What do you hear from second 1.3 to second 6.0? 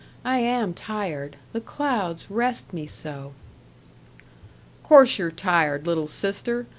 The clouds rest me so." "Course you're tired,